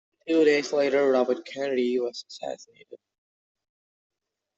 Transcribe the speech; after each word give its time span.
Two 0.27 0.43
days 0.45 0.73
later, 0.73 1.11
Robert 1.11 1.45
Kennedy 1.45 1.99
was 1.99 2.25
assassinated. 2.27 2.97